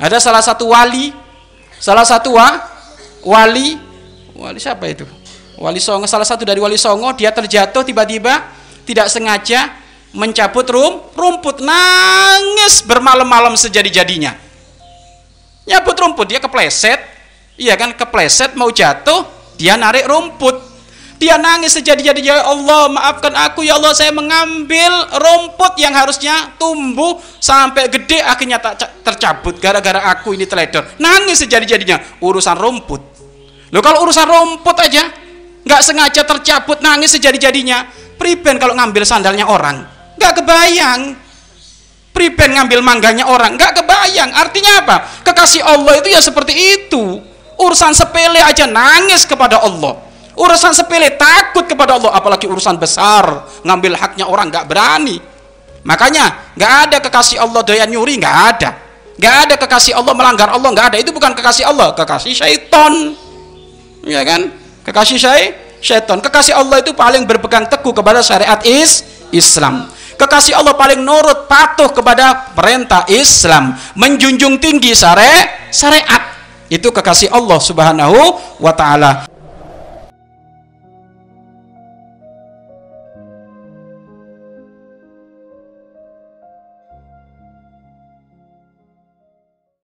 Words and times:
Ada 0.00 0.16
salah 0.16 0.40
satu 0.40 0.72
wali, 0.72 1.12
salah 1.76 2.08
satu 2.08 2.32
wa, 2.32 2.56
wali, 3.20 3.76
wali 4.32 4.56
siapa 4.56 4.88
itu? 4.88 5.04
Wali 5.60 5.76
Songo, 5.76 6.08
salah 6.08 6.24
satu 6.24 6.48
dari 6.48 6.56
wali 6.56 6.80
Songo, 6.80 7.12
dia 7.12 7.28
terjatuh 7.28 7.84
tiba-tiba 7.84 8.48
tidak 8.88 9.12
sengaja 9.12 9.76
mencabut 10.16 10.64
rum, 10.72 11.04
rumput, 11.12 11.60
nangis 11.60 12.80
bermalam-malam 12.80 13.60
sejadi-jadinya. 13.60 14.32
Nyabut 15.68 16.00
rumput, 16.00 16.32
dia 16.32 16.40
kepleset, 16.40 16.98
iya 17.60 17.76
kan, 17.76 17.92
kepleset 17.92 18.56
mau 18.56 18.72
jatuh, 18.72 19.28
dia 19.60 19.76
narik 19.76 20.08
rumput 20.08 20.69
dia 21.20 21.36
nangis 21.36 21.76
sejadi-jadinya, 21.76 22.40
ya 22.40 22.48
Allah 22.48 22.88
maafkan 22.88 23.36
aku 23.36 23.60
ya 23.60 23.76
Allah 23.76 23.92
saya 23.92 24.08
mengambil 24.08 24.88
rumput 25.20 25.76
yang 25.76 25.92
harusnya 25.92 26.56
tumbuh 26.56 27.20
sampai 27.36 27.92
gede 27.92 28.24
akhirnya 28.24 28.56
tak 28.56 29.04
tercabut 29.04 29.60
gara-gara 29.60 30.00
aku 30.16 30.32
ini 30.32 30.48
teledor. 30.48 30.96
Nangis 30.96 31.44
sejadi-jadinya 31.44 32.24
urusan 32.24 32.56
rumput. 32.56 33.02
Loh 33.68 33.84
kalau 33.84 34.08
urusan 34.08 34.24
rumput 34.24 34.72
aja 34.80 35.12
nggak 35.60 35.82
sengaja 35.84 36.24
tercabut 36.24 36.80
nangis 36.80 37.12
sejadi-jadinya. 37.12 37.84
Priben 38.16 38.56
kalau 38.56 38.72
ngambil 38.80 39.04
sandalnya 39.04 39.44
orang 39.44 39.84
nggak 40.16 40.40
kebayang. 40.40 41.20
Priben 42.16 42.50
ngambil 42.56 42.80
mangganya 42.80 43.28
orang 43.28 43.60
nggak 43.60 43.76
kebayang. 43.76 44.32
Artinya 44.32 44.88
apa? 44.88 44.96
Kekasih 45.20 45.68
Allah 45.68 46.00
itu 46.00 46.08
ya 46.16 46.24
seperti 46.24 46.80
itu. 46.80 47.20
Urusan 47.60 47.92
sepele 47.92 48.40
aja 48.40 48.64
nangis 48.64 49.28
kepada 49.28 49.60
Allah 49.60 50.09
urusan 50.36 50.72
sepele 50.74 51.14
takut 51.18 51.66
kepada 51.66 51.98
Allah 51.98 52.14
apalagi 52.14 52.46
urusan 52.46 52.78
besar. 52.78 53.48
Ngambil 53.66 53.98
haknya 53.98 54.26
orang 54.28 54.50
nggak 54.50 54.66
berani. 54.68 55.18
Makanya 55.82 56.54
nggak 56.54 56.72
ada 56.86 56.96
kekasih 57.00 57.40
Allah 57.40 57.64
doyan 57.64 57.88
nyuri 57.88 58.20
nggak 58.20 58.36
ada. 58.56 58.70
Nggak 59.16 59.34
ada 59.48 59.54
kekasih 59.56 59.92
Allah 59.96 60.12
melanggar 60.14 60.48
Allah 60.52 60.68
nggak 60.70 60.86
ada. 60.94 60.98
Itu 61.00 61.10
bukan 61.10 61.32
kekasih 61.32 61.64
Allah 61.66 61.96
kekasih 61.96 62.32
syaiton 62.36 63.16
ya 64.04 64.22
kan? 64.22 64.52
Kekasih 64.84 65.18
saya 65.20 65.56
syaiton 65.80 66.20
kekasih 66.20 66.56
Allah 66.56 66.84
itu 66.84 66.92
paling 66.92 67.24
berpegang 67.24 67.68
teguh 67.68 67.92
kepada 67.96 68.20
syariat 68.20 68.60
is 68.64 69.04
Islam. 69.32 69.88
Kekasih 70.20 70.52
Allah 70.52 70.76
paling 70.76 71.00
nurut 71.00 71.48
patuh 71.48 71.88
kepada 71.96 72.52
perintah 72.52 73.08
Islam. 73.08 73.72
Menjunjung 73.96 74.60
tinggi 74.60 74.92
syariat. 74.92 76.20
Itu 76.68 76.92
kekasih 76.92 77.32
Allah 77.32 77.56
subhanahu 77.56 78.36
wa 78.60 78.70
ta'ala 78.76 79.39